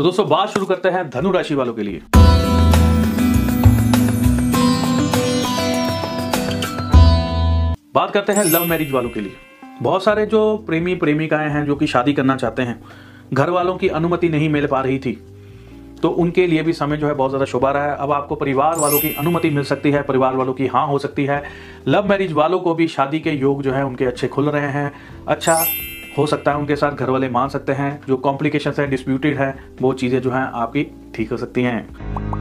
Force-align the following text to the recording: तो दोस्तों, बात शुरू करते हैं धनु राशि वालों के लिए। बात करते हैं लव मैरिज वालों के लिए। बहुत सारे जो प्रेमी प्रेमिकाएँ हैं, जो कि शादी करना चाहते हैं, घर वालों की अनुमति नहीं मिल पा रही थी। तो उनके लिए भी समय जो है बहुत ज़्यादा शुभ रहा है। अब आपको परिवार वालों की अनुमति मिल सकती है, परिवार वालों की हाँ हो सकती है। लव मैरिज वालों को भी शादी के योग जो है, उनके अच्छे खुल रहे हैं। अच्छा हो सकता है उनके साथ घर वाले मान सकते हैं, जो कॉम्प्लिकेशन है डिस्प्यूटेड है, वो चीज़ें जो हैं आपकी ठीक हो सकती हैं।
तो 0.00 0.04
दोस्तों, 0.04 0.28
बात 0.28 0.48
शुरू 0.48 0.66
करते 0.66 0.88
हैं 0.88 1.08
धनु 1.10 1.30
राशि 1.30 1.54
वालों 1.54 1.72
के 1.74 1.82
लिए। 1.82 2.00
बात 7.94 8.10
करते 8.10 8.32
हैं 8.32 8.44
लव 8.44 8.64
मैरिज 8.64 8.92
वालों 8.92 9.10
के 9.10 9.20
लिए। 9.20 9.32
बहुत 9.82 10.04
सारे 10.04 10.24
जो 10.26 10.56
प्रेमी 10.56 10.94
प्रेमिकाएँ 10.94 11.50
हैं, 11.50 11.64
जो 11.66 11.76
कि 11.76 11.86
शादी 11.86 12.12
करना 12.12 12.36
चाहते 12.36 12.62
हैं, 12.62 12.80
घर 13.32 13.50
वालों 13.50 13.76
की 13.76 13.88
अनुमति 13.88 14.28
नहीं 14.28 14.48
मिल 14.48 14.66
पा 14.66 14.80
रही 14.80 14.98
थी। 14.98 15.12
तो 16.02 16.08
उनके 16.08 16.46
लिए 16.46 16.62
भी 16.62 16.72
समय 16.72 16.96
जो 16.96 17.06
है 17.06 17.14
बहुत 17.14 17.30
ज़्यादा 17.30 17.44
शुभ 17.44 17.66
रहा 17.66 17.84
है। 17.84 17.96
अब 17.96 18.12
आपको 18.12 18.34
परिवार 18.34 18.78
वालों 18.78 18.98
की 18.98 19.14
अनुमति 19.14 19.50
मिल 19.50 19.64
सकती 19.64 19.90
है, 19.90 20.02
परिवार 20.02 20.36
वालों 20.36 20.54
की 20.54 20.66
हाँ 20.66 20.86
हो 20.86 20.98
सकती 20.98 21.24
है। 21.24 21.42
लव 21.88 22.08
मैरिज 22.08 22.32
वालों 22.32 22.60
को 22.60 22.74
भी 22.74 22.88
शादी 22.88 23.20
के 23.20 23.30
योग 23.30 23.62
जो 23.62 23.72
है, 23.72 23.84
उनके 23.84 24.04
अच्छे 24.04 24.28
खुल 24.28 24.48
रहे 24.48 24.70
हैं। 24.70 24.92
अच्छा 25.28 25.64
हो 26.18 26.26
सकता 26.26 26.50
है 26.50 26.58
उनके 26.58 26.76
साथ 26.76 26.92
घर 26.92 27.10
वाले 27.10 27.28
मान 27.28 27.48
सकते 27.48 27.72
हैं, 27.72 28.00
जो 28.08 28.16
कॉम्प्लिकेशन 28.16 28.72
है 28.78 28.86
डिस्प्यूटेड 28.86 29.38
है, 29.38 29.54
वो 29.82 29.92
चीज़ें 29.92 30.20
जो 30.22 30.30
हैं 30.30 30.42
आपकी 30.42 30.86
ठीक 31.14 31.30
हो 31.30 31.36
सकती 31.36 31.62
हैं। 31.62 32.39